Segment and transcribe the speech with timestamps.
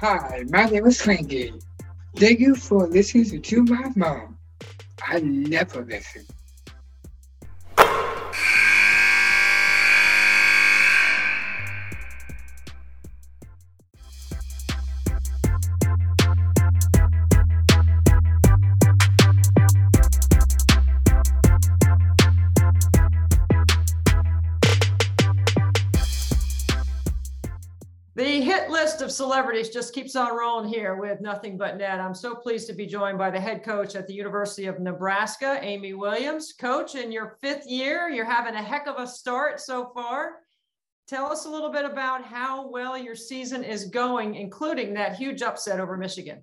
[0.00, 1.54] Hi, my name is Frankie.
[2.14, 4.38] Thank you for listening to my mom.
[5.02, 6.24] I never listen.
[29.28, 32.00] Celebrities just keeps on rolling here with nothing but net.
[32.00, 35.58] I'm so pleased to be joined by the head coach at the University of Nebraska,
[35.60, 36.54] Amy Williams.
[36.58, 40.36] Coach, in your fifth year, you're having a heck of a start so far.
[41.08, 45.42] Tell us a little bit about how well your season is going, including that huge
[45.42, 46.42] upset over Michigan.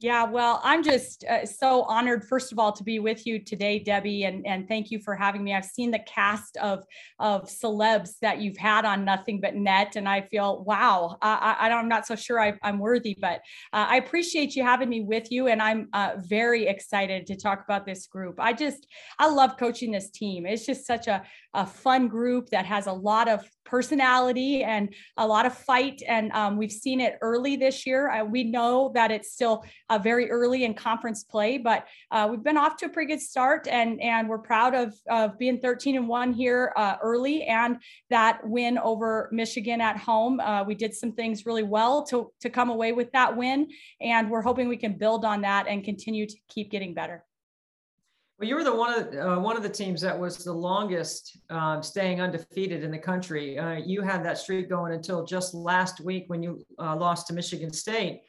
[0.00, 3.80] Yeah, well, I'm just uh, so honored, first of all, to be with you today,
[3.80, 5.52] Debbie, and, and thank you for having me.
[5.52, 6.84] I've seen the cast of
[7.18, 11.68] of celebs that you've had on Nothing But Net, and I feel, wow, I, I,
[11.70, 13.40] am not so sure I, am worthy, but
[13.72, 17.64] uh, I appreciate you having me with you, and I'm uh, very excited to talk
[17.64, 18.36] about this group.
[18.38, 18.86] I just,
[19.18, 20.46] I love coaching this team.
[20.46, 25.26] It's just such a, a fun group that has a lot of personality and a
[25.26, 26.02] lot of fight.
[26.06, 28.24] And um, we've seen it early this year.
[28.24, 32.56] We know that it's still uh, very early in conference play, but uh, we've been
[32.56, 36.08] off to a pretty good start, and and we're proud of of being 13 and
[36.08, 37.78] one here uh, early, and
[38.10, 40.40] that win over Michigan at home.
[40.40, 43.68] Uh, we did some things really well to to come away with that win,
[44.00, 47.24] and we're hoping we can build on that and continue to keep getting better.
[48.38, 51.38] Well, you were the one of uh, one of the teams that was the longest
[51.50, 53.58] um, staying undefeated in the country.
[53.58, 57.32] Uh, you had that streak going until just last week when you uh, lost to
[57.32, 58.20] Michigan State.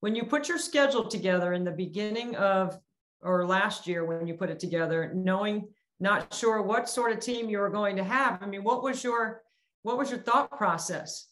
[0.00, 2.78] When you put your schedule together in the beginning of
[3.20, 7.50] or last year when you put it together, knowing not sure what sort of team
[7.50, 9.42] you were going to have, I mean, what was your
[9.82, 11.26] what was your thought process?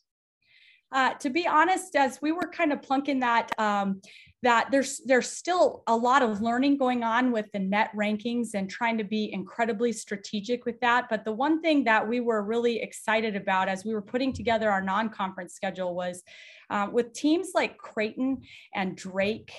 [0.93, 4.03] Uh, to be honest, as we were kind of plunking that um,
[4.43, 8.71] that there's there's still a lot of learning going on with the net rankings and
[8.71, 11.09] trying to be incredibly strategic with that.
[11.11, 14.71] But the one thing that we were really excited about as we were putting together
[14.71, 16.23] our non-conference schedule was
[16.71, 18.43] uh, with teams like creighton
[18.75, 19.53] and drake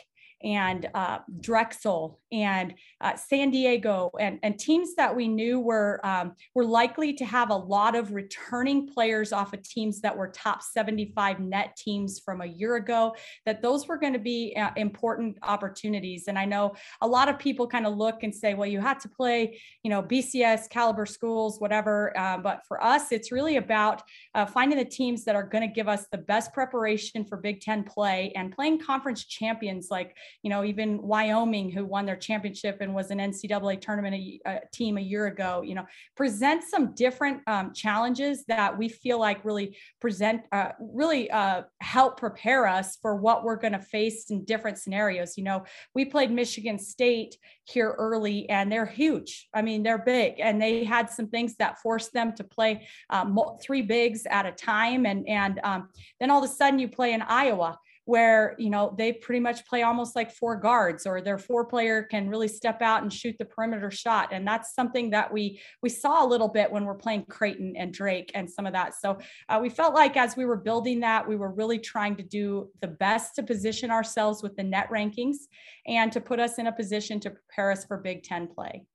[0.44, 6.34] and uh, Drexel and uh, San Diego and, and teams that we knew were um,
[6.54, 10.62] were likely to have a lot of returning players off of teams that were top
[10.62, 13.16] 75 net teams from a year ago.
[13.46, 16.28] That those were going to be uh, important opportunities.
[16.28, 19.00] And I know a lot of people kind of look and say, well, you had
[19.02, 22.18] to play, you know, BCS caliber schools, whatever.
[22.18, 24.04] Uh, but for us, it's really about
[24.36, 27.62] uh, finding the teams that are going to give us the best preparation for Big
[27.62, 32.78] Ten play and playing conference champions like you know, even Wyoming, who won their championship
[32.82, 35.86] and was an NCAA tournament a, a team a year ago, you know,
[36.16, 42.18] present some different um, challenges that we feel like really present, uh, really uh, help
[42.18, 45.38] prepare us for what we're going to face in different scenarios.
[45.38, 45.64] You know,
[45.94, 49.48] we played Michigan State here early and they're huge.
[49.54, 53.38] I mean, they're big and they had some things that forced them to play um,
[53.62, 55.06] three bigs at a time.
[55.06, 55.90] And, and um,
[56.20, 57.78] then all of a sudden you play in Iowa
[58.10, 62.02] where you know they pretty much play almost like four guards or their four player
[62.02, 64.30] can really step out and shoot the perimeter shot.
[64.32, 67.94] And that's something that we we saw a little bit when we're playing creighton and
[67.94, 68.96] drake and some of that.
[68.96, 72.24] So uh, we felt like as we were building that we were really trying to
[72.24, 75.38] do the best to position ourselves with the net rankings
[75.86, 78.86] and to put us in a position to prepare us for big ten play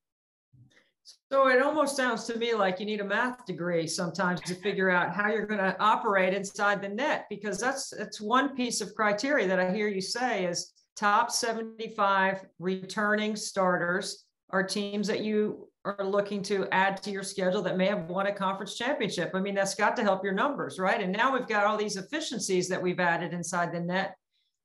[1.30, 4.90] so it almost sounds to me like you need a math degree sometimes to figure
[4.90, 8.94] out how you're going to operate inside the net because that's that's one piece of
[8.94, 15.68] criteria that I hear you say is top 75 returning starters are teams that you
[15.84, 19.32] are looking to add to your schedule that may have won a conference championship.
[19.34, 21.02] I mean, that's got to help your numbers, right?
[21.02, 24.16] And now we've got all these efficiencies that we've added inside the net.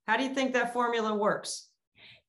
[0.07, 1.68] How do you think that formula works?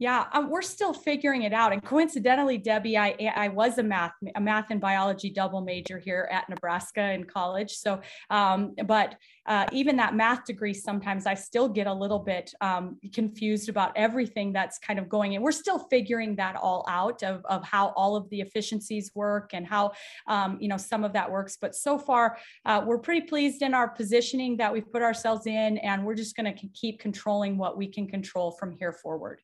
[0.01, 1.75] Yeah, um, we're still figuring it out.
[1.75, 6.27] And coincidentally, Debbie, I I was a math a math and biology double major here
[6.33, 7.73] at Nebraska in college.
[7.73, 8.01] So,
[8.31, 12.97] um, but uh, even that math degree, sometimes I still get a little bit um,
[13.13, 15.43] confused about everything that's kind of going in.
[15.43, 19.67] We're still figuring that all out of of how all of the efficiencies work and
[19.67, 19.93] how
[20.27, 21.59] um, you know some of that works.
[21.61, 25.77] But so far, uh, we're pretty pleased in our positioning that we've put ourselves in,
[25.77, 29.43] and we're just going to keep controlling what we can control from here forward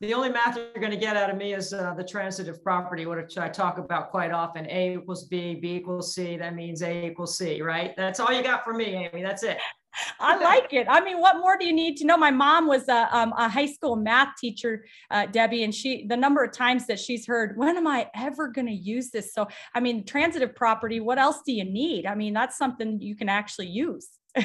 [0.00, 3.06] the only math you're going to get out of me is uh, the transitive property,
[3.06, 4.66] which I talk about quite often.
[4.68, 6.36] A equals B, B equals C.
[6.36, 7.94] That means A equals C, right?
[7.96, 9.22] That's all you got for me, Amy.
[9.22, 9.58] That's it.
[10.20, 10.86] I like it.
[10.90, 12.18] I mean, what more do you need to know?
[12.18, 16.16] My mom was a, um, a high school math teacher, uh, Debbie, and she, the
[16.16, 19.32] number of times that she's heard, when am I ever going to use this?
[19.32, 22.04] So, I mean, transitive property, what else do you need?
[22.04, 24.08] I mean, that's something you can actually use.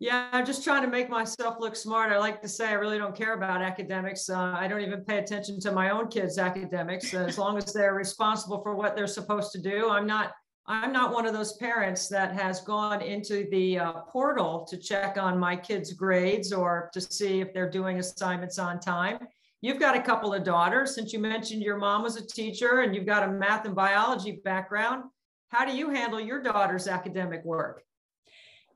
[0.00, 2.12] Yeah, I'm just trying to make myself look smart.
[2.12, 4.30] I like to say I really don't care about academics.
[4.30, 7.12] Uh, I don't even pay attention to my own kids' academics.
[7.14, 10.32] As long as they're responsible for what they're supposed to do, I'm not.
[10.70, 15.16] I'm not one of those parents that has gone into the uh, portal to check
[15.16, 19.18] on my kids' grades or to see if they're doing assignments on time.
[19.62, 20.94] You've got a couple of daughters.
[20.94, 24.42] Since you mentioned your mom was a teacher and you've got a math and biology
[24.44, 25.04] background,
[25.48, 27.82] how do you handle your daughter's academic work?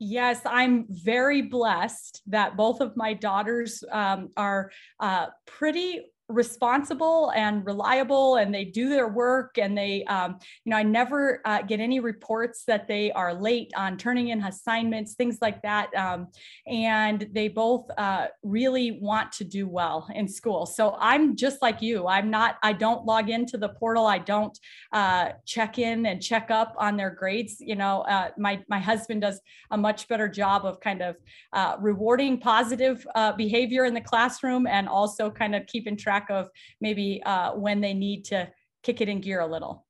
[0.05, 4.69] Yes, I'm very blessed that both of my daughters um, are
[4.99, 10.77] uh, pretty responsible and reliable and they do their work and they um, you know
[10.77, 15.39] i never uh, get any reports that they are late on turning in assignments things
[15.41, 16.27] like that um,
[16.65, 20.65] and they both uh, really want to do well in school.
[20.65, 22.07] So i'm just like you.
[22.07, 24.05] I'm not i don't log into the portal.
[24.05, 24.57] I don't
[24.93, 29.21] uh, check in and check up on their grades you know uh, my my husband
[29.21, 29.41] does
[29.71, 31.17] a much better job of kind of
[31.51, 36.29] uh, rewarding positive uh, behavior in the classroom and also kind of keeping track track
[36.29, 36.49] of
[36.81, 38.49] maybe uh, when they need to
[38.83, 39.85] kick it in gear a little.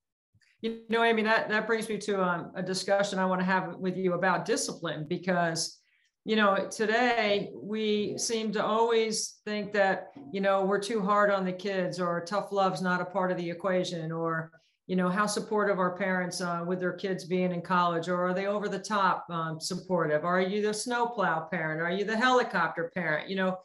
[0.62, 3.76] You know, Amy, that, that brings me to um, a discussion I want to have
[3.76, 5.80] with you about discipline because,
[6.24, 11.44] you know, today we seem to always think that, you know, we're too hard on
[11.44, 14.52] the kids or tough love's not a part of the equation or,
[14.88, 18.34] you know, how supportive are parents uh, with their kids being in college or are
[18.34, 20.24] they over the top um, supportive?
[20.24, 21.82] Are you the snowplow parent?
[21.82, 23.30] Are you the helicopter parent?
[23.30, 23.58] You know,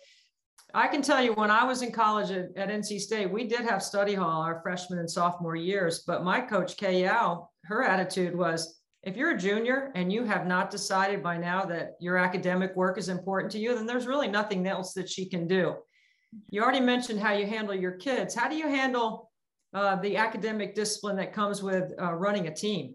[0.74, 3.60] I can tell you when I was in college at, at, NC State, we did
[3.60, 6.04] have study hall our freshman and sophomore years.
[6.06, 10.46] But my coach, Kay Yow, her attitude was if you're a junior and you have
[10.46, 14.28] not decided by now that your academic work is important to you, then there's really
[14.28, 15.76] nothing else that she can do.
[16.50, 18.34] You already mentioned how you handle your kids.
[18.34, 19.30] How do you handle
[19.72, 22.94] uh, the academic discipline that comes with uh, running a team?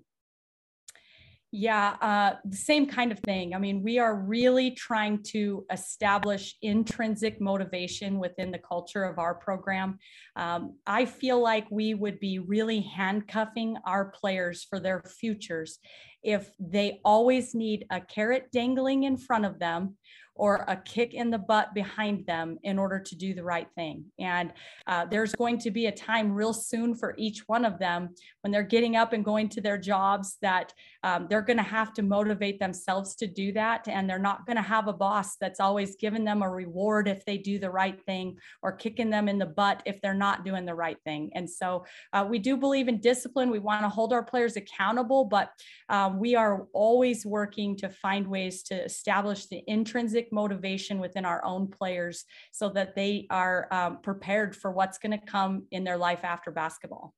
[1.55, 3.53] Yeah, uh, the same kind of thing.
[3.53, 9.35] I mean, we are really trying to establish intrinsic motivation within the culture of our
[9.35, 9.99] program.
[10.35, 15.77] Um, I feel like we would be really handcuffing our players for their futures
[16.23, 19.95] if they always need a carrot dangling in front of them
[20.35, 24.05] or a kick in the butt behind them in order to do the right thing.
[24.19, 24.51] And
[24.87, 28.09] uh, there's going to be a time real soon for each one of them
[28.41, 30.73] when they're getting up and going to their jobs that
[31.03, 33.87] um, they're going to have to motivate themselves to do that.
[33.87, 37.25] And they're not going to have a boss that's always giving them a reward if
[37.25, 40.65] they do the right thing or kicking them in the butt if they're not doing
[40.65, 41.31] the right thing.
[41.35, 43.49] And so uh, we do believe in discipline.
[43.49, 45.49] We want to hold our players accountable, but
[45.89, 51.43] um, we are always working to find ways to establish the intrinsic motivation within our
[51.43, 55.97] own players so that they are um, prepared for what's going to come in their
[55.97, 57.13] life after basketball.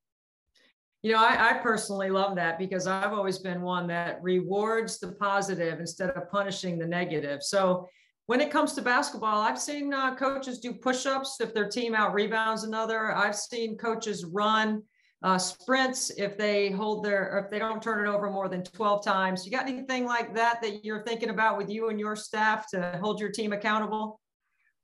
[1.06, 5.12] You know, I, I, personally love that because I've always been one that rewards the
[5.12, 7.44] positive instead of punishing the negative.
[7.44, 7.88] So
[8.26, 12.16] when it comes to basketball, I've seen uh, coaches do push-ups if their team out
[12.16, 13.16] rebounds another.
[13.16, 14.82] I've seen coaches run
[15.22, 19.04] uh, sprints if they hold their if they don't turn it over more than 12
[19.04, 22.70] times you got anything like that that you're thinking about with you and your staff
[22.70, 24.20] to hold your team accountable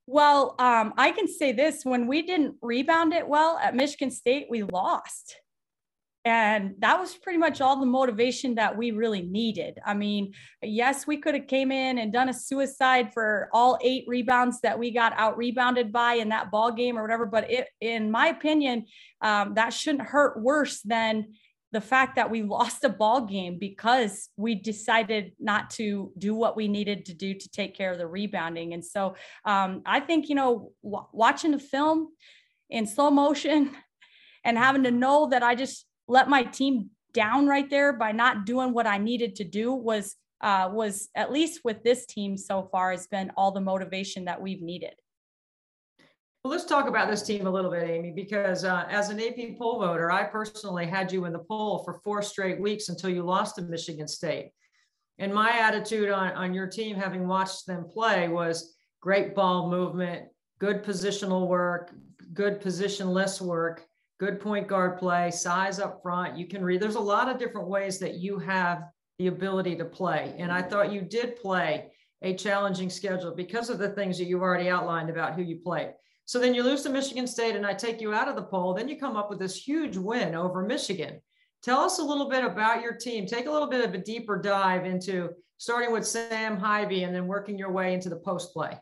[0.06, 4.46] well um, i can say this when we didn't rebound it well at michigan state
[4.50, 5.36] we lost
[6.24, 9.78] and that was pretty much all the motivation that we really needed.
[9.84, 14.04] I mean yes we could have came in and done a suicide for all eight
[14.06, 17.68] rebounds that we got out rebounded by in that ball game or whatever but it
[17.80, 18.86] in my opinion
[19.20, 21.26] um, that shouldn't hurt worse than
[21.72, 26.56] the fact that we lost a ball game because we decided not to do what
[26.56, 28.74] we needed to do to take care of the rebounding.
[28.74, 32.08] And so um, i think you know w- watching the film
[32.70, 33.70] in slow motion
[34.44, 38.46] and having to know that i just let my team down right there by not
[38.46, 42.68] doing what I needed to do was uh, was at least with this team so
[42.72, 44.94] far has been all the motivation that we've needed.
[46.42, 49.56] Well, let's talk about this team a little bit, Amy, because uh, as an AP
[49.56, 53.22] poll voter, I personally had you in the poll for four straight weeks until you
[53.22, 54.50] lost to Michigan State.
[55.18, 60.24] And my attitude on, on your team, having watched them play, was great ball movement,
[60.58, 61.92] good positional work,
[62.34, 63.86] good positionless work
[64.22, 66.38] good point guard play, size up front.
[66.38, 66.80] You can read.
[66.80, 68.84] There's a lot of different ways that you have
[69.18, 70.32] the ability to play.
[70.38, 71.90] And I thought you did play
[72.22, 75.94] a challenging schedule because of the things that you've already outlined about who you played.
[76.24, 78.74] So then you lose to Michigan State, and I take you out of the poll.
[78.74, 81.20] Then you come up with this huge win over Michigan.
[81.64, 83.26] Tell us a little bit about your team.
[83.26, 87.26] Take a little bit of a deeper dive into starting with Sam Haiby and then
[87.26, 88.78] working your way into the post play.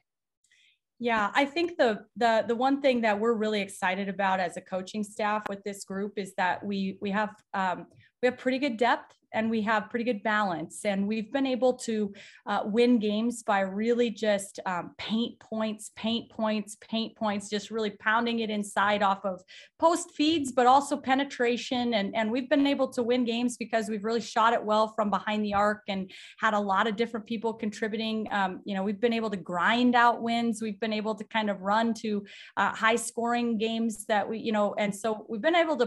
[1.03, 4.61] Yeah, I think the the the one thing that we're really excited about as a
[4.61, 7.87] coaching staff with this group is that we we have um,
[8.23, 10.85] we have pretty good depth and we have pretty good balance.
[10.85, 12.13] And we've been able to
[12.47, 17.91] uh, win games by really just um, paint points, paint points, paint points, just really
[17.91, 19.43] pounding it inside off of
[19.79, 21.95] post feeds, but also penetration.
[21.95, 25.11] And, and we've been able to win games because we've really shot it well from
[25.11, 28.27] behind the arc and had a lot of different people contributing.
[28.31, 30.61] Um, you know, we've been able to grind out wins.
[30.61, 32.25] We've been able to kind of run to
[32.57, 35.87] uh, high scoring games that we, you know, and so we've been able to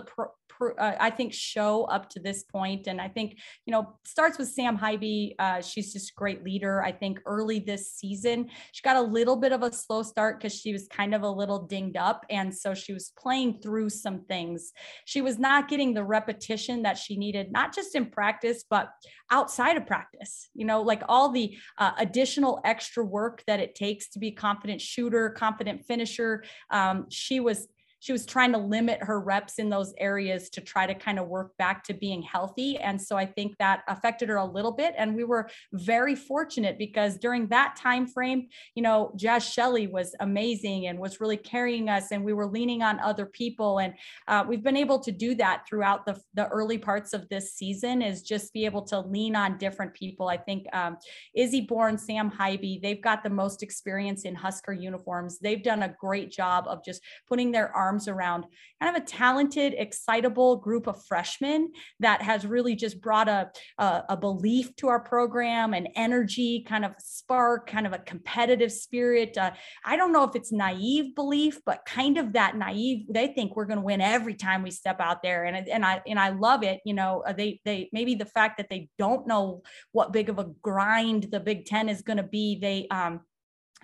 [0.71, 2.87] uh, I think, show up to this point.
[2.87, 5.35] And I think, you know, starts with Sam Haiby.
[5.37, 6.83] Uh, she's just a great leader.
[6.83, 10.53] I think early this season, she got a little bit of a slow start because
[10.53, 12.25] she was kind of a little dinged up.
[12.29, 14.71] And so she was playing through some things.
[15.05, 18.89] She was not getting the repetition that she needed, not just in practice, but
[19.31, 24.09] outside of practice, you know, like all the uh, additional extra work that it takes
[24.09, 26.43] to be a confident shooter, confident finisher.
[26.69, 27.67] Um, she was
[28.03, 31.29] she was trying to limit her reps in those areas to try to kind of
[31.29, 32.77] work back to being healthy.
[32.77, 34.93] And so I think that affected her a little bit.
[34.97, 40.13] And we were very fortunate because during that time frame, you know, Jaz Shelley was
[40.19, 43.79] amazing and was really carrying us, and we were leaning on other people.
[43.79, 43.93] And
[44.27, 48.01] uh, we've been able to do that throughout the, the early parts of this season
[48.01, 50.27] is just be able to lean on different people.
[50.27, 50.97] I think um,
[51.35, 55.39] Izzy Bourne, Sam Haiby, they've got the most experience in Husker uniforms.
[55.39, 58.45] They've done a great job of just putting their arms arms around
[58.81, 64.03] kind of a talented, excitable group of freshmen that has really just brought a, a,
[64.09, 69.37] a belief to our program, an energy, kind of spark, kind of a competitive spirit.
[69.37, 69.51] Uh,
[69.85, 73.05] I don't know if it's naive belief, but kind of that naive.
[73.09, 76.01] They think we're going to win every time we step out there, and and I
[76.07, 76.81] and I love it.
[76.83, 80.39] You know, uh, they they maybe the fact that they don't know what big of
[80.39, 82.57] a grind the Big Ten is going to be.
[82.59, 83.21] They um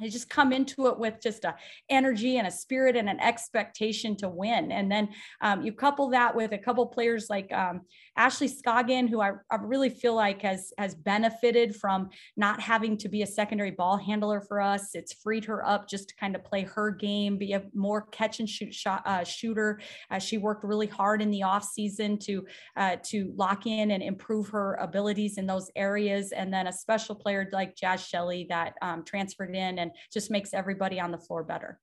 [0.07, 1.55] just come into it with just a
[1.89, 4.71] energy and a spirit and an expectation to win.
[4.71, 5.09] And then
[5.41, 7.81] um, you couple that with a couple players like um,
[8.15, 13.09] ashley scoggin who I, I, really feel like has has benefited from not having to
[13.09, 14.93] be a secondary ball handler for us.
[14.93, 18.39] It's freed her up just to kind of play her game be a more catch
[18.39, 19.79] and shoot shot uh, shooter.
[20.11, 22.45] Uh, she worked really hard in the off season to
[22.77, 26.31] uh, to lock in and improve her abilities in those areas.
[26.31, 30.31] And then a special player like jaz shelley that um, transferred in and and just
[30.31, 31.79] makes everybody on the floor better.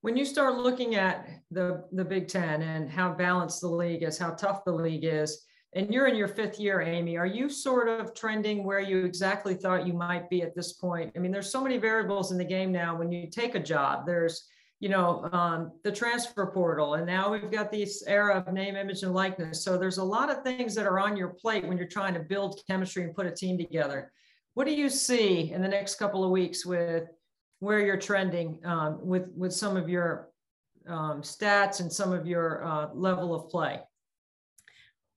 [0.00, 4.18] When you start looking at the, the Big Ten and how balanced the league is,
[4.18, 7.88] how tough the league is, and you're in your fifth year, Amy, are you sort
[7.88, 11.12] of trending where you exactly thought you might be at this point?
[11.16, 12.96] I mean, there's so many variables in the game now.
[12.96, 14.46] When you take a job, there's
[14.80, 19.02] you know um, the transfer portal and now we've got this era of name image
[19.02, 21.86] and likeness so there's a lot of things that are on your plate when you're
[21.86, 24.12] trying to build chemistry and put a team together
[24.54, 27.08] what do you see in the next couple of weeks with
[27.60, 30.30] where you're trending um, with with some of your
[30.88, 33.80] um, stats and some of your uh, level of play?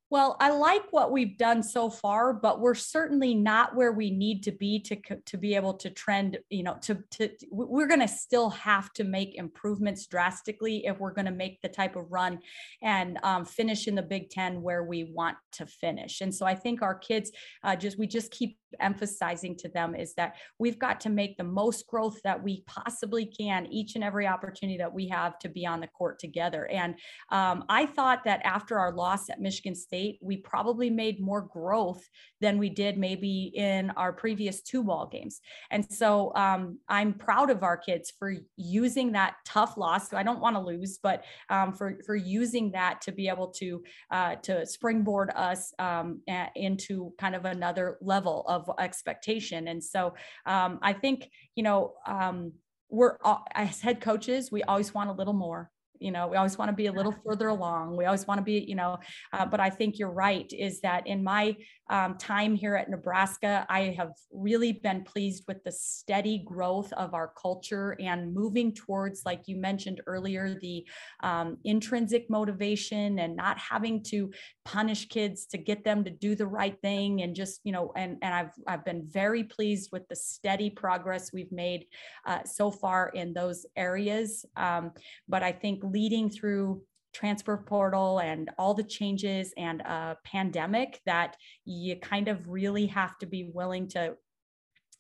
[0.10, 4.42] Well, I like what we've done so far, but we're certainly not where we need
[4.44, 4.96] to be to
[5.26, 6.38] to be able to trend.
[6.50, 11.12] You know, to to we're going to still have to make improvements drastically if we're
[11.12, 12.40] going to make the type of run
[12.82, 16.22] and um, finish in the Big Ten where we want to finish.
[16.22, 17.32] And so I think our kids
[17.66, 21.44] uh, just we just keep emphasizing to them is that we've got to make the
[21.44, 25.66] most growth that we possibly can each and every opportunity that we have to be
[25.66, 26.68] on the court together.
[26.68, 26.96] And
[27.32, 32.04] um, I thought that after our loss at Michigan State, we probably made more growth
[32.42, 35.40] than we did maybe in our previous two ball games.
[35.72, 40.10] And so um, I'm proud of our kids for using that tough loss.
[40.10, 43.50] So I don't want to lose, but um, for for using that to be able
[43.62, 43.70] to
[44.12, 46.22] uh, to springboard us um,
[46.56, 49.68] into kind of another level of of expectation.
[49.68, 50.14] And so
[50.46, 52.54] um, I think, you know, um,
[52.90, 53.18] we're
[53.54, 56.76] as head coaches, we always want a little more you know we always want to
[56.76, 58.98] be a little further along we always want to be you know
[59.34, 61.56] uh, but i think you're right is that in my
[61.90, 67.14] um, time here at Nebraska, I have really been pleased with the steady growth of
[67.14, 70.86] our culture and moving towards, like you mentioned earlier, the
[71.24, 74.32] um, intrinsic motivation and not having to
[74.66, 77.22] punish kids to get them to do the right thing.
[77.22, 81.32] And just, you know, and, and I've, I've been very pleased with the steady progress
[81.32, 81.86] we've made
[82.26, 84.46] uh, so far in those areas.
[84.58, 84.92] Um,
[85.30, 86.82] but I think leading through
[87.14, 93.18] transfer portal and all the changes and a pandemic that you kind of really have
[93.18, 94.16] to be willing to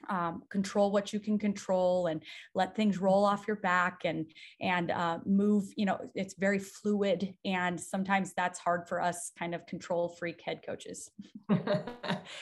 [0.10, 2.24] um, control what you can control and
[2.56, 4.26] let things roll off your back and
[4.62, 9.54] and uh, move you know it's very fluid and sometimes that's hard for us kind
[9.54, 11.12] of control freak head coaches.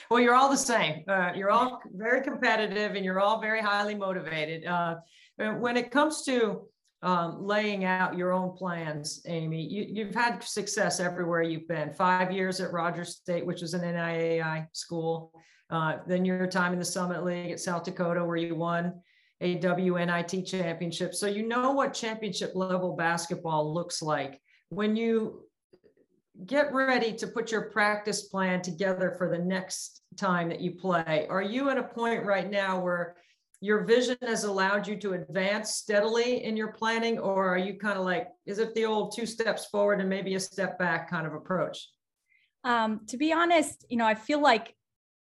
[0.10, 1.04] Well you're all the same.
[1.08, 4.66] Uh, you're all very competitive and you're all very highly motivated.
[4.66, 4.96] Uh,
[5.38, 6.68] when it comes to
[7.06, 9.62] um, laying out your own plans, Amy.
[9.62, 11.94] You, have had success everywhere you've been.
[11.94, 15.32] Five years at Rogers State, which was an NIAI school.
[15.70, 18.92] Uh, then your time in the Summit League at South Dakota, where you won
[19.40, 21.14] a WNIT championship.
[21.14, 24.42] So you know what championship level basketball looks like.
[24.70, 25.44] When you
[26.48, 31.28] get ready to put your practice plan together for the next time that you play,
[31.30, 33.16] are you at a point right now where
[33.66, 37.98] your vision has allowed you to advance steadily in your planning or are you kind
[37.98, 41.26] of like is it the old two steps forward and maybe a step back kind
[41.26, 41.90] of approach?
[42.64, 44.76] Um, to be honest you know i feel like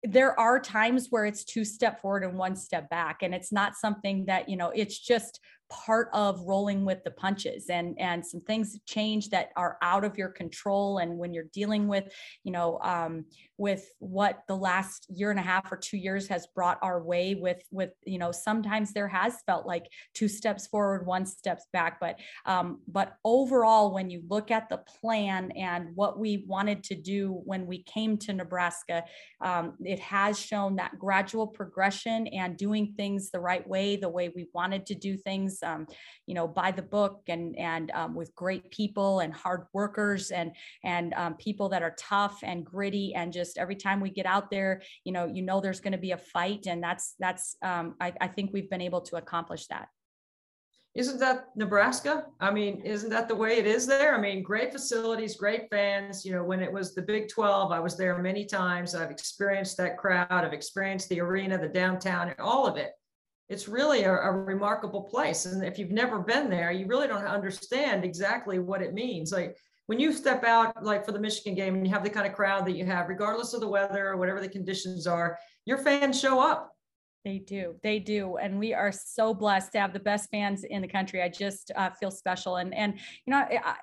[0.03, 3.75] there are times where it's two step forward and one step back and it's not
[3.75, 5.39] something that you know it's just
[5.72, 10.18] part of rolling with the punches and and some things change that are out of
[10.18, 10.98] your control.
[10.98, 12.13] And when you're dealing with
[12.44, 13.25] you know um,
[13.58, 17.36] with what the last year and a half or two years has brought our way
[17.36, 22.00] with with you know sometimes there has felt like two steps forward one steps back.
[22.00, 26.96] But um, but overall when you look at the plan and what we wanted to
[26.96, 29.04] do when we came to nebraska
[29.42, 34.30] um, it has shown that gradual progression and doing things the right way the way
[34.36, 35.88] we wanted to do things um,
[36.25, 40.51] you know, by the book and and um, with great people and hard workers and
[40.84, 44.50] and um, people that are tough and gritty and just every time we get out
[44.50, 47.96] there, you know, you know, there's going to be a fight, and that's that's um,
[48.00, 49.88] I, I think we've been able to accomplish that.
[50.94, 52.25] Isn't that Nebraska?
[52.41, 54.13] I mean, isn't that the way it is there?
[54.13, 56.25] I mean, great facilities, great fans.
[56.25, 58.94] You know, when it was the Big 12, I was there many times.
[58.94, 62.91] I've experienced that crowd, I've experienced the arena, the downtown, all of it
[63.51, 65.46] it's really a, a, remarkable place.
[65.46, 69.34] And if you've never been there, you really don't understand exactly what it means.
[69.34, 72.25] Like when you step out, like for the Michigan game, and you have the kind
[72.25, 75.77] of crowd that you have, regardless of the weather or whatever the conditions are, your
[75.77, 76.72] fans show up.
[77.25, 77.75] They do.
[77.84, 78.38] They do.
[78.38, 81.22] And we are so blessed to have the best fans in the country.
[81.22, 82.55] I just uh, feel special.
[82.55, 82.93] And, and,
[83.25, 83.75] you know, I,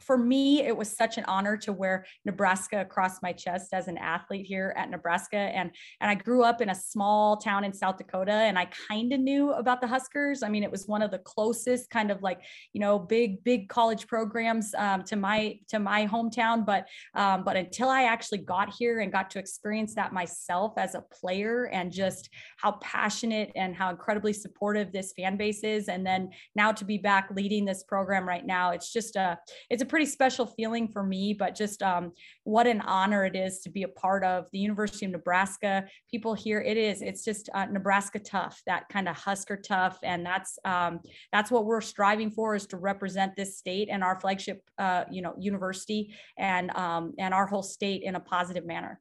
[0.00, 3.96] for me, it was such an honor to wear Nebraska across my chest as an
[3.98, 5.36] athlete here at Nebraska.
[5.36, 9.12] And, and I grew up in a small town in South Dakota and I kind
[9.12, 10.42] of knew about the Huskers.
[10.42, 12.40] I mean, it was one of the closest kind of like,
[12.72, 16.66] you know, big, big college programs um, to my, to my hometown.
[16.66, 20.94] But, um, but until I actually got here and got to experience that myself as
[20.94, 22.28] a player and just
[22.58, 25.88] how passionate and how incredibly supportive this fan base is.
[25.88, 29.38] And then now to be back leading this program right now, it's just a,
[29.70, 33.36] it's a a pretty special feeling for me, but just um, what an honor it
[33.36, 35.84] is to be a part of the University of Nebraska.
[36.10, 39.98] People here, it is, it's just uh, Nebraska tough, that kind of Husker tough.
[40.02, 41.00] And that's, um,
[41.32, 45.22] that's what we're striving for is to represent this state and our flagship, uh, you
[45.22, 49.00] know, university and, um, and our whole state in a positive manner.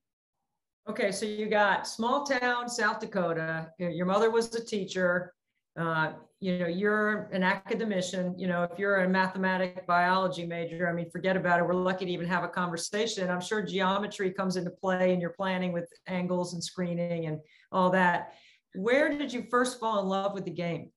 [0.88, 3.72] Okay, so you got small town South Dakota.
[3.80, 5.34] Your mother was a teacher.
[5.76, 6.14] Uh,
[6.46, 11.10] you know, you're an academician, you know, if you're a mathematic biology major, I mean,
[11.10, 11.66] forget about it.
[11.66, 13.32] We're lucky to even have a conversation.
[13.32, 17.40] I'm sure geometry comes into play in your planning with angles and screening and
[17.72, 18.36] all that.
[18.76, 20.92] Where did you first fall in love with the game?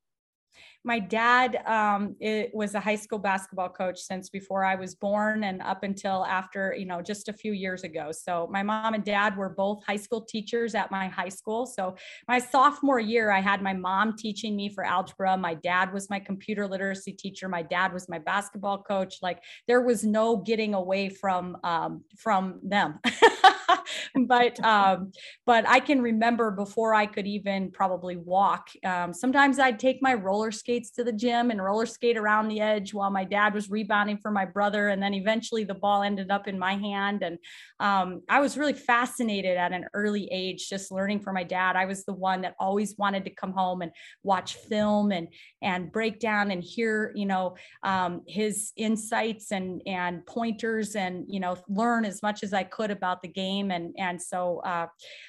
[0.84, 5.44] My dad um, it was a high school basketball coach since before I was born
[5.44, 8.10] and up until after, you know, just a few years ago.
[8.12, 11.66] So my mom and dad were both high school teachers at my high school.
[11.66, 11.96] So
[12.28, 15.36] my sophomore year, I had my mom teaching me for algebra.
[15.36, 17.48] My dad was my computer literacy teacher.
[17.48, 19.16] My dad was my basketball coach.
[19.20, 23.00] Like there was no getting away from um, from them.
[24.26, 25.12] but um,
[25.44, 28.68] but I can remember before I could even probably walk.
[28.84, 32.60] Um, sometimes I'd take my roller skates to the gym and roller skate around the
[32.60, 36.30] edge while my dad was rebounding for my brother, and then eventually the ball ended
[36.30, 37.22] up in my hand.
[37.22, 37.38] And
[37.80, 41.76] um, I was really fascinated at an early age, just learning from my dad.
[41.76, 45.28] I was the one that always wanted to come home and watch film and
[45.62, 51.40] and break down and hear you know um, his insights and and pointers and you
[51.40, 54.86] know learn as much as I could about the game and and so uh,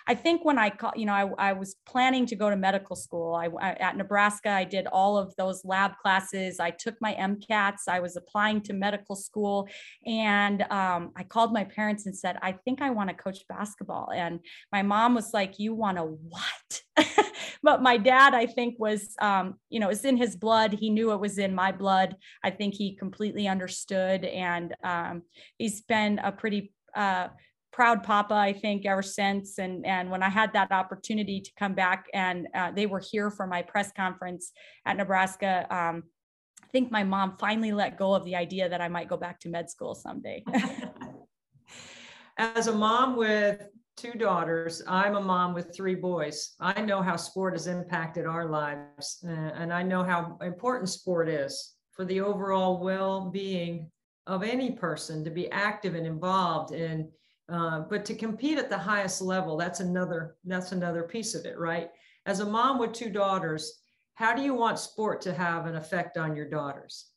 [0.08, 3.36] I think when I you know, I, I was planning to go to medical school.
[3.36, 6.59] I, I, at Nebraska, I did all of those lab classes.
[6.59, 7.87] I took my MCATs.
[7.87, 9.67] I was applying to medical school,
[10.05, 14.11] and um, I called my parents and said, "I think I want to coach basketball."
[14.13, 14.39] And
[14.71, 17.07] my mom was like, "You want to what?"
[17.63, 20.73] but my dad, I think, was, um, you know, it's in his blood.
[20.73, 22.15] He knew it was in my blood.
[22.43, 25.23] I think he completely understood, and um,
[25.57, 27.27] he's been a pretty uh,
[27.71, 29.58] proud papa i think ever since.
[29.58, 33.29] And and when i had that opportunity to come back and uh, they were here
[33.32, 34.51] for my press conference
[34.86, 36.03] at nebraska um,
[36.63, 39.39] i think my mom finally let go of the idea that i might go back
[39.41, 40.43] to med school someday.
[42.38, 46.55] As a mom with two daughters i'm a mom with three boys.
[46.60, 51.29] I know how sport has impacted our lives uh, and i know how important sport
[51.29, 53.91] is for the overall well-being
[54.25, 57.10] of any person to be active and involved and
[57.51, 61.57] uh, but to compete at the highest level that's another that's another piece of it
[61.57, 61.89] right?
[62.25, 63.81] As a mom with two daughters
[64.13, 67.12] how do you want sport to have an effect on your daughters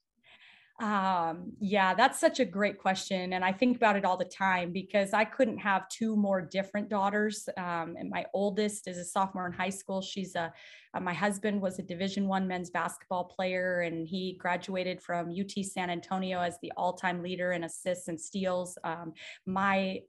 [0.80, 3.34] um, yeah, that's such a great question.
[3.34, 6.88] And I think about it all the time because I couldn't have two more different
[6.88, 7.48] daughters.
[7.56, 10.00] Um, and my oldest is a sophomore in high school.
[10.00, 10.52] She's a,
[10.94, 15.64] uh, my husband was a division one men's basketball player and he graduated from UT
[15.64, 18.76] San Antonio as the all-time leader in assists and steals.
[18.82, 19.12] Um,
[19.46, 20.00] my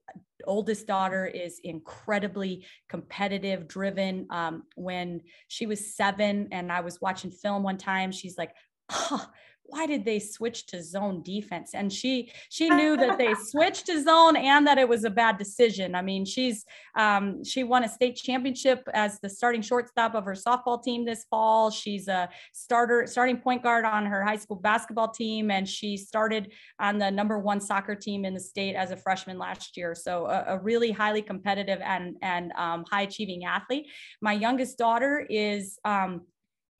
[0.46, 4.28] oldest daughter is incredibly competitive driven.
[4.30, 8.54] Um, when she was seven and I was watching film one time, she's like,
[8.90, 9.26] oh,
[9.66, 11.74] why did they switch to zone defense?
[11.74, 15.38] And she she knew that they switched to zone and that it was a bad
[15.38, 15.96] decision.
[15.96, 20.34] I mean she's um, she won a state championship as the starting shortstop of her
[20.34, 21.72] softball team this fall.
[21.72, 26.52] She's a starter starting point guard on her high school basketball team and she started
[26.80, 29.96] on the number one soccer team in the state as a freshman last year.
[29.96, 33.88] So a, a really highly competitive and and um, high achieving athlete.
[34.22, 36.22] My youngest daughter is um,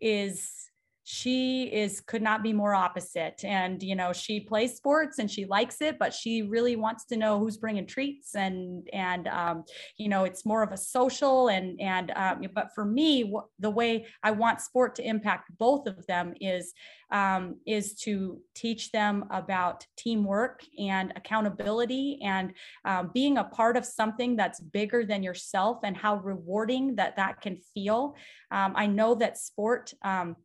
[0.02, 0.70] is
[1.04, 3.44] she is could not be more opposite.
[3.44, 7.18] And you know she plays sports and she likes it but she really wants to
[7.18, 9.64] know who's bringing treats and and um,
[9.98, 14.06] you know it's more of a social and and um, but for me the way
[14.24, 16.74] i want sport to impact both of them is
[17.12, 22.54] um, is to teach them about teamwork and accountability and
[22.86, 27.40] um, being a part of something that's bigger than yourself and how rewarding that that
[27.40, 28.16] can feel.
[28.52, 30.36] Um, i know that sport um,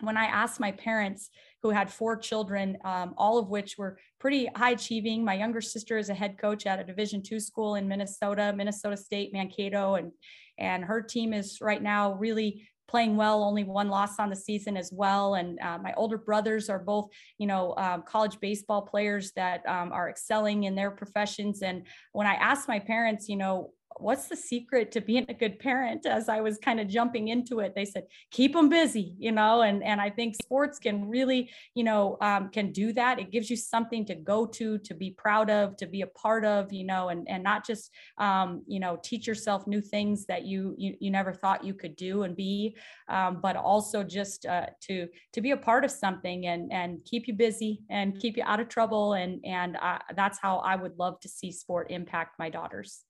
[0.00, 1.30] when I asked my parents
[1.62, 5.98] who had four children, um, all of which were pretty high achieving, my younger sister
[5.98, 10.12] is a head coach at a Division two school in Minnesota, Minnesota State, Mankato, and
[10.58, 13.44] and her team is right now really playing well.
[13.44, 15.34] Only one loss on the season as well.
[15.34, 19.92] And uh, my older brothers are both, you know, um, college baseball players that um,
[19.92, 21.62] are excelling in their professions.
[21.62, 25.58] And when I asked my parents, you know, what's the secret to being a good
[25.58, 26.06] parent?
[26.06, 29.62] As i was kind of jumping into it they said keep them busy you know
[29.62, 33.18] and and i think sports can really you know um, can do that.
[33.18, 36.44] It gives you something to go to to be proud of to be a part
[36.44, 40.44] of you know and and not just um, you know teach yourself new things that
[40.44, 42.76] you you, you never thought you could do and be
[43.08, 47.26] um, but also just uh, to to be a part of something and and keep
[47.28, 49.14] you busy and keep you out of trouble.
[49.14, 53.04] And and uh, that's how i would love to see sport impact my daughters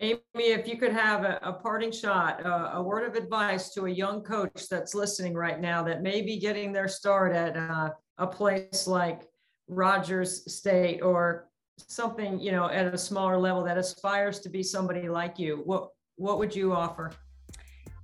[0.00, 3.90] Amy, if you could have a, a parting shot, a word of advice to a
[3.90, 8.26] young coach that's listening right now that may be getting their start at uh, a
[8.26, 9.22] place like
[9.68, 15.08] Rogers State or something, you know, at a smaller level that aspires to be somebody
[15.08, 17.12] like you, what what would you offer?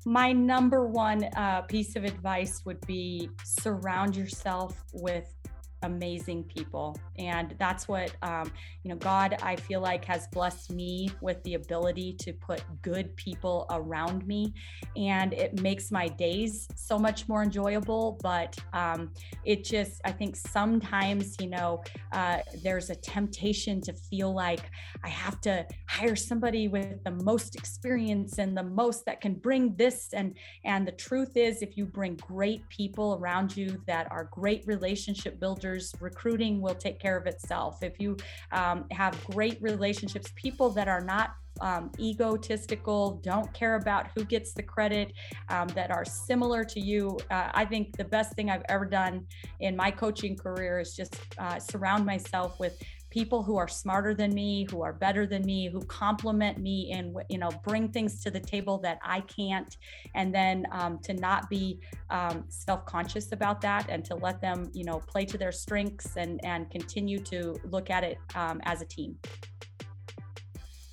[0.05, 5.33] My number one uh, piece of advice would be surround yourself with
[5.83, 6.99] amazing people.
[7.19, 8.51] And that's what um,
[8.83, 13.15] you know god i feel like has blessed me with the ability to put good
[13.17, 14.55] people around me.
[14.97, 18.19] And it makes my days so much more enjoyable.
[18.23, 19.11] But um,
[19.45, 24.71] it just i think sometimes you know uh, there's a temptation to feel like
[25.05, 29.75] i have to hire somebody with the most experience and the most that can bring
[29.77, 30.09] this.
[30.13, 34.67] And and the truth is if you bring great people around you that are great
[34.67, 37.83] relationship builders recruiting will take care of itself.
[37.83, 38.17] If you
[38.53, 44.53] um, have great relationships, people that are not um, egotistical, don't care about who gets
[44.53, 45.13] the credit,
[45.49, 47.19] um, that are similar to you.
[47.31, 49.27] Uh, I think the best thing I've ever done
[49.61, 52.81] in my coaching career is just uh, surround myself with
[53.13, 57.15] people who are smarter than me, who are better than me, who complement me and
[57.29, 59.77] you know bring things to the table that I can't,
[60.15, 64.85] and then um, to not be um, self-conscious about that and to let them you
[64.85, 68.87] know play to their strengths and and continue to look at it um, as a
[68.87, 69.15] team.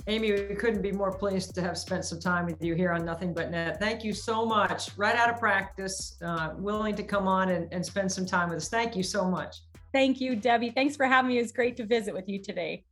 [0.08, 3.05] Amy, we couldn't be more pleased to have spent some time with you here on
[3.05, 3.79] Nothing But Net.
[3.79, 4.89] Thank you so much.
[4.97, 8.58] Right out of practice, uh, willing to come on and, and spend some time with
[8.58, 8.69] us.
[8.69, 9.58] Thank you so much.
[9.93, 10.71] Thank you, Debbie.
[10.71, 11.38] Thanks for having me.
[11.38, 12.86] It was great to visit with you today.